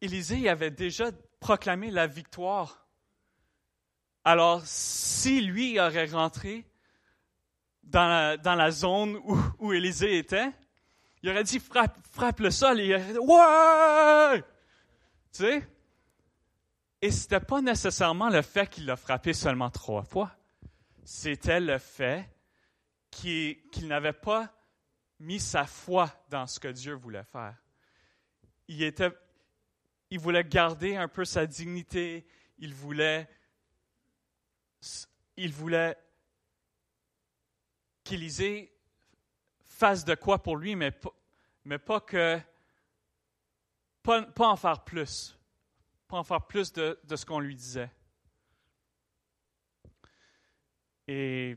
[0.00, 2.84] Élisée avait déjà proclamé la victoire.
[4.24, 6.66] Alors, si lui aurait rentré
[7.84, 9.16] dans la, dans la zone
[9.60, 10.50] où, Élisée était,
[11.22, 14.42] il aurait dit frappe, frappe le sol et il aurait dit Ouais!
[15.32, 15.68] Tu sais?
[17.00, 20.32] Et ce n'était pas nécessairement le fait qu'il l'a frappé seulement trois fois.
[21.04, 22.31] C'était le fait
[23.12, 24.52] qu'il n'avait pas
[25.20, 27.56] mis sa foi dans ce que Dieu voulait faire.
[28.66, 32.26] Il, voulait garder un peu sa dignité,
[32.58, 33.28] il voulait,
[35.36, 35.96] il voulait
[38.02, 38.74] qu'Élisée
[39.60, 40.90] fasse de quoi pour lui, mais,
[41.78, 42.40] pas que
[44.02, 45.38] pas, pas en faire plus,
[46.08, 47.90] pas en faire plus de, de ce qu'on lui disait.
[51.06, 51.56] Et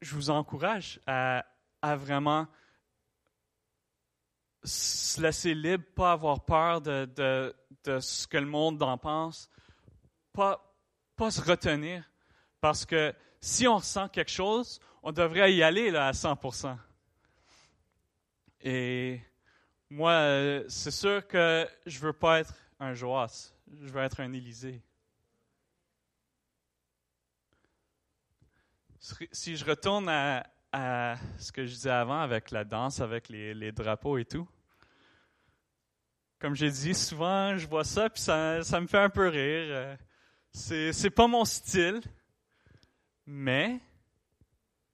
[0.00, 1.44] je vous encourage à,
[1.82, 2.46] vraiment
[4.64, 7.54] se laisser libre, pas avoir peur de,
[7.84, 9.48] ce que le monde en pense,
[10.32, 10.74] pas,
[11.14, 12.04] pas se retenir,
[12.60, 16.76] parce que si on ressent quelque chose, on devrait y aller là, à 100%.
[18.62, 19.20] Et
[19.88, 24.32] moi, euh, c'est sûr que je veux pas être un Joas, je veux être un
[24.32, 24.82] Élysée.
[29.30, 34.18] Si je retourne à, ce que je disais avant avec la danse, avec les, drapeaux
[34.18, 34.48] et tout,
[36.40, 39.66] comme j'ai dit, souvent je vois ça puis ça, ça me fait un peu rire.
[39.68, 39.96] Euh,
[40.50, 42.00] c'est, c'est pas mon style,
[43.26, 43.80] mais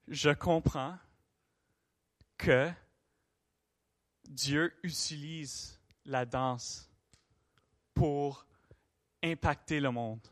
[0.07, 0.97] je comprends
[2.37, 2.69] que
[4.25, 6.87] Dieu utilise la danse
[7.95, 8.45] pour
[9.23, 10.27] impacter le monde.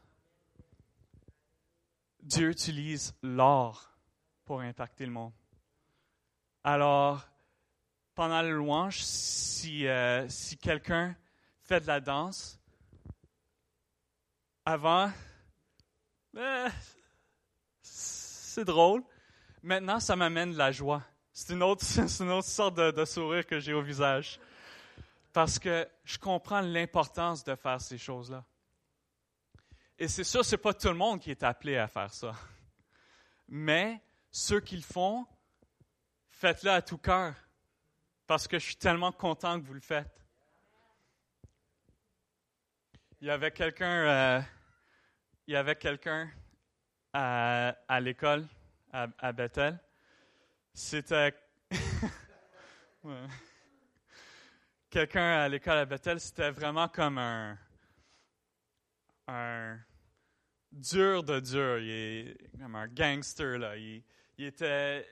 [2.21, 3.97] Dieu utilise l'art
[4.45, 5.33] pour impacter le monde.
[6.63, 7.25] Alors,
[8.13, 11.15] pendant le louange, si, euh, si quelqu'un
[11.63, 12.59] fait de la danse,
[14.65, 15.11] avant,
[16.37, 16.67] eh,
[17.81, 19.03] c'est drôle.
[19.63, 21.03] Maintenant, ça m'amène de la joie.
[21.33, 21.83] C'est une autre
[22.43, 24.39] sorte de, sourire que j'ai au visage.
[25.33, 28.43] Parce que je comprends l'importance de faire ces choses-là.
[30.01, 32.33] Et c'est sûr, ce n'est pas tout le monde qui est appelé à faire ça.
[33.47, 35.27] Mais ceux qui le font,
[36.27, 37.35] faites-le à tout cœur.
[38.25, 40.25] Parce que je suis tellement content que vous le faites.
[43.19, 44.41] Il y avait quelqu'un, euh,
[45.45, 46.31] il y avait quelqu'un
[47.13, 48.47] à, l'école,
[48.91, 49.79] à, à Bethel,
[50.73, 51.35] c'était.
[54.89, 57.55] Quelqu'un à l'école à Bethel, c'était vraiment comme un.
[59.27, 59.77] un
[60.71, 61.79] dur de dur.
[61.79, 63.75] Il est comme un gangster.
[63.75, 64.03] Il,
[64.45, 65.05] était,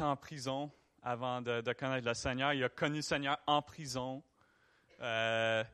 [0.00, 0.70] en prison
[1.02, 2.52] avant de, connaître le Seigneur.
[2.52, 4.22] Il a connu le Seigneur en prison.
[5.00, 5.64] Euh,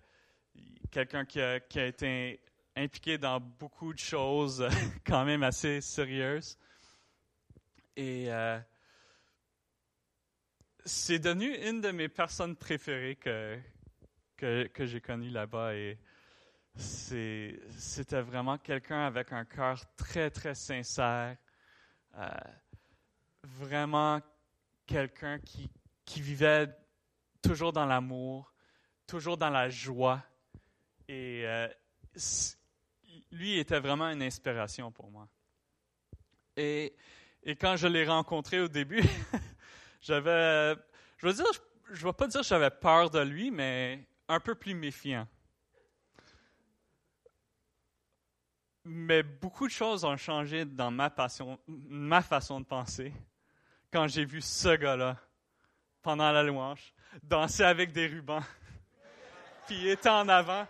[0.90, 2.40] quelqu'un qui a, été
[2.77, 4.66] impliqué dans beaucoup de choses
[5.07, 6.59] quand même assez sérieuses.
[7.96, 8.59] Et euh,
[10.85, 13.59] c'est devenu une de mes personnes préférées que,
[14.38, 15.72] j'ai connues là-bas.
[16.77, 21.37] C'était vraiment quelqu'un avec un cœur très, très sincère.
[22.19, 22.29] Euh,
[23.43, 24.21] vraiment
[24.87, 25.71] quelqu'un qui,
[26.05, 26.69] qui vivait
[27.43, 28.53] toujours dans l'amour,
[29.07, 30.23] toujours dans la joie.
[31.09, 31.69] Et euh,
[33.31, 35.29] lui était vraiment une inspiration pour moi.
[36.57, 36.95] Et,
[37.43, 39.03] et quand je l'ai rencontré au début,
[40.07, 40.77] J'avais,
[41.19, 41.45] je veux dire,
[41.91, 45.27] je ne vais pas dire que j'avais peur de lui, mais un peu plus méfiant.
[48.88, 53.12] Mais beaucoup de choses ont changé dans ma, passion, ma façon de penser
[53.92, 55.16] quand j'ai vu ce gars-là,
[56.03, 58.42] pendant la louange, danser avec des rubans.
[59.66, 60.66] Puis était en avant.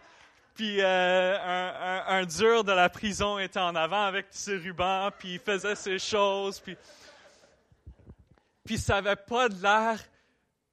[0.54, 5.34] Puis euh, un, un, dur de la prison était en avant avec ses rubans, puis
[5.34, 6.60] il faisait ses choses.
[6.60, 6.78] Puis
[8.66, 10.00] puis ça n'avait pas de l'air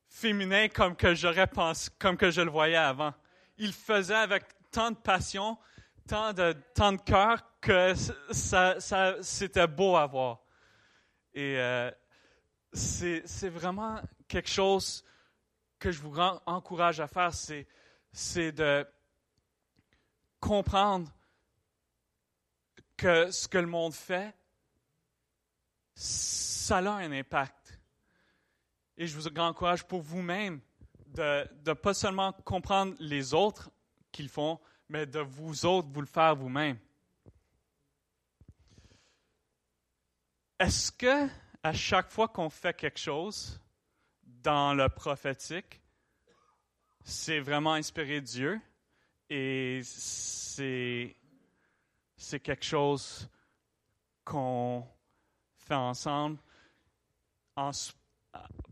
[0.09, 3.13] féminin comme que j'aurais pensé, comme que je le voyais avant.
[3.57, 5.57] Il faisait avec tant de passion,
[6.07, 7.93] tant de, tant de cœur que
[8.31, 10.39] ça, c'était beau à voir.
[11.33, 11.91] Et euh,
[12.73, 15.03] c'est, vraiment quelque chose
[15.79, 17.67] que je vous encourage à faire, c'est,
[18.11, 18.85] c'est de
[20.39, 21.09] comprendre
[22.97, 24.35] que ce que le monde fait,
[25.95, 27.79] ça a un impact.
[28.97, 30.61] Et je vous encourage pour vous-même
[31.07, 33.71] de ne pas seulement comprendre les autres
[34.11, 34.59] qu'ils font,
[34.89, 36.77] mais de vous autres vous le faire vous-même.
[40.59, 41.27] Est-ce que
[41.61, 43.59] à chaque fois qu'on fait quelque chose
[44.23, 45.81] dans le prophétique,
[47.03, 48.61] c'est vraiment inspiré de Dieu
[49.29, 51.15] et c'est,
[52.15, 53.29] c'est quelque chose
[54.23, 54.87] qu'on
[55.57, 56.39] fait ensemble
[57.55, 57.71] en,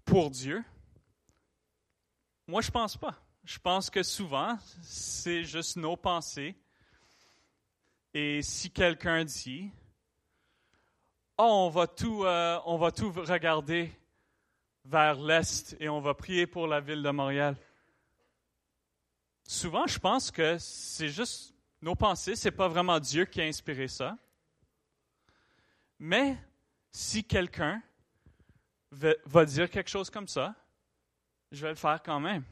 [0.06, 0.64] pour Dieu?
[2.48, 3.18] Moi, je pense pas.
[3.44, 6.56] Je pense que souvent, c'est juste nos pensées.
[8.14, 9.72] Et si quelqu'un dit,
[11.38, 13.92] oh, on va tout, euh, on va tout regarder
[14.86, 17.56] vers l'est et on va prier pour la ville de Montréal.
[19.48, 23.88] Souvent, je pense que c'est juste nos pensées, c'est pas vraiment Dieu qui a inspiré
[23.88, 24.18] ça.
[26.00, 26.38] Mais
[26.92, 27.82] si quelqu'un
[28.92, 30.56] va dire quelque chose comme ça,
[31.52, 32.44] je vais le faire quand même.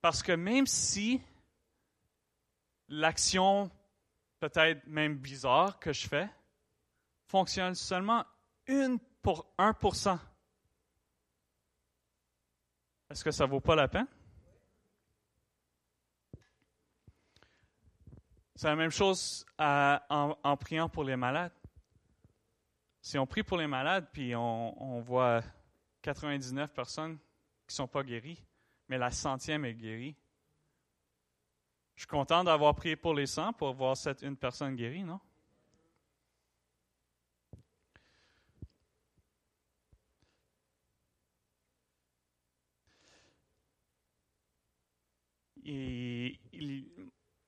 [0.00, 1.20] Parce que même si
[2.88, 3.70] l'action,
[4.38, 6.28] peut-être même bizarre que je fais,
[7.26, 8.24] fonctionne seulement
[8.66, 10.18] une pour 1%,
[13.10, 14.06] est-ce que ça vaut pas la peine?
[18.54, 21.52] C'est la même chose en, en, priant pour les malades.
[23.00, 25.42] Si on prie pour les malades, puis on, on voit
[26.02, 28.44] 99 personnes qui ne sont pas guéries,
[28.88, 30.16] mais la centième est guérie.
[31.94, 35.20] Je suis content d'avoir prié pour les 100 pour voir cette une personne guérie, non?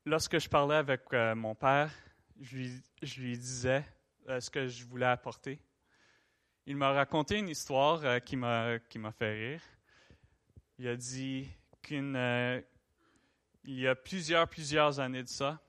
[0.05, 1.91] Lorsque je parlais avec euh, mon père,
[2.41, 3.85] je lui, je lui disais
[4.29, 5.59] euh, ce que je voulais apporter.
[6.67, 8.79] Il m'a raconté une histoire euh, qui m'a
[9.19, 9.63] fait rire.
[10.83, 11.47] Il a dit
[11.83, 12.65] qu'il
[13.65, 15.61] y a plusieurs, plusieurs années de ça,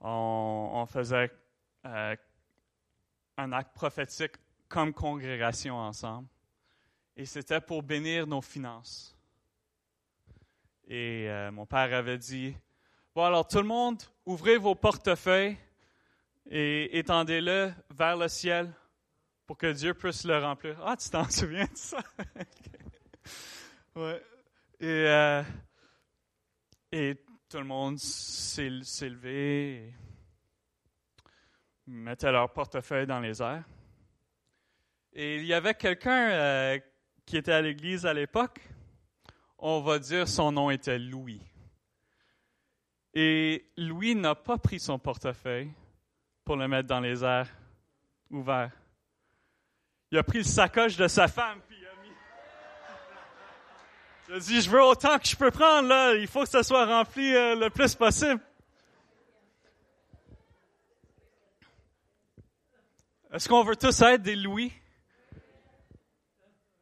[0.00, 1.30] on, faisait
[1.82, 4.34] un acte prophétique
[4.68, 6.28] comme congrégation ensemble.
[7.16, 9.16] Et c'était pour bénir nos finances.
[10.86, 12.54] Et mon père avait dit,
[13.14, 15.56] bon alors tout le monde, ouvrez vos portefeuilles
[16.50, 18.70] et étendez-le vers le ciel
[19.46, 20.78] pour que Dieu puisse le remplir.
[20.84, 21.96] Ah, tu t'en souviens de ça?
[23.96, 24.22] ouais.
[24.80, 25.42] Et, euh,
[26.92, 27.16] et
[27.48, 29.94] tout le monde s'est levé et
[31.86, 33.64] mettait leur portefeuille dans les airs.
[35.12, 36.78] Et il y avait quelqu'un euh,
[37.24, 38.60] qui était à l'église à l'époque.
[39.58, 41.40] On va dire son nom était Louis.
[43.14, 45.70] Et Louis n'a pas pris son portefeuille
[46.44, 47.48] pour le mettre dans les airs
[48.30, 48.72] ouverts.
[50.10, 51.60] Il a pris le sacoche de sa femme,
[54.32, 56.14] a dit, je veux autant que je peux prendre, là.
[56.14, 58.40] Il faut que ça soit rempli euh, le plus possible.
[63.32, 64.72] Est-ce qu'on veut tous être des Louis?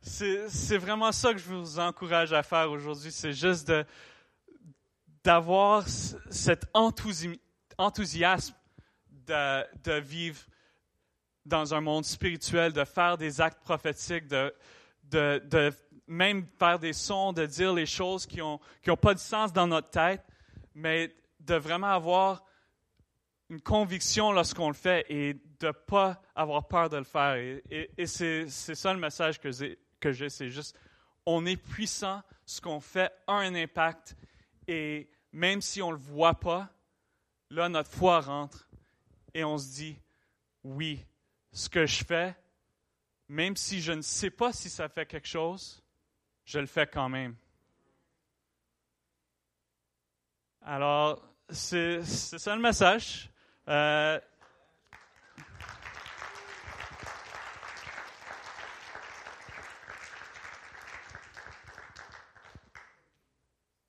[0.02, 3.10] C'est vraiment ça que je vous encourage à faire aujourd'hui.
[3.10, 3.84] C'est juste de,
[5.24, 8.54] d'avoir cet enthousiasme
[9.26, 10.40] de, vivre
[11.46, 14.52] dans un monde spirituel, de faire des actes prophétiques, de,
[15.04, 15.72] de,
[16.12, 19.52] même faire des sons, de dire les choses qui n'ont qui ont pas de sens
[19.52, 20.22] dans notre tête,
[20.74, 22.44] mais de vraiment avoir
[23.48, 27.34] une conviction lorsqu'on le fait et de ne pas avoir peur de le faire.
[27.36, 30.78] Et, et, c'est ça le message que j'ai, c'est juste,
[31.26, 34.16] on est puissant, ce qu'on fait a un impact
[34.66, 36.68] et même si on ne le voit pas,
[37.50, 38.68] là, notre foi rentre
[39.34, 39.98] et on se dit,
[40.64, 41.04] oui,
[41.52, 42.34] ce que je fais,
[43.28, 45.81] même si je ne sais pas si ça fait quelque chose,
[46.44, 47.34] je le fais quand même.
[50.64, 51.20] Alors,
[51.50, 53.30] c'est ça le message.
[53.68, 54.18] Euh,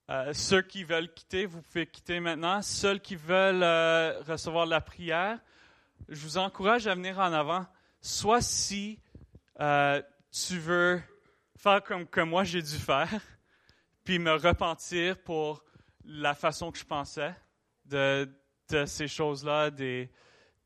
[0.10, 2.62] Euh, ceux qui veulent quitter, vous pouvez quitter maintenant.
[2.62, 5.40] Ceux qui veulent euh, recevoir la prière,
[6.08, 7.66] je vous encourage à venir en avant.
[8.00, 9.00] Soit si
[9.58, 11.02] tu veux
[11.64, 13.10] faire comme que moi j'ai dû faire,
[14.04, 15.64] puis me repentir pour
[16.04, 17.34] la façon que je pensais
[17.86, 18.30] de,
[18.68, 20.12] de ces choses-là, des,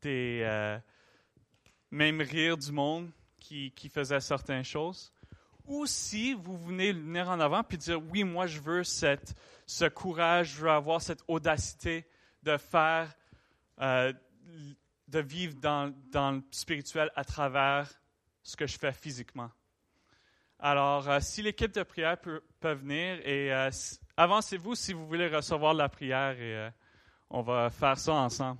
[0.02, 0.80] des
[1.92, 5.12] même rire du monde qui, qui faisait certaines choses
[5.68, 9.36] ou si vous venez venir en avant puis dire oui, moi je veux cette,
[9.66, 12.08] ce courage, je veux avoir cette audacité
[12.42, 13.14] de faire,
[13.80, 14.12] euh,
[15.06, 17.88] de vivre dans, dans, le spirituel à travers
[18.42, 19.50] ce que je fais physiquement.
[20.60, 23.70] Alors, euh, si l'équipe de prière peut, venir et euh,
[24.16, 26.70] avancez-vous si vous voulez recevoir la prière et
[27.30, 28.58] on va faire ça ensemble.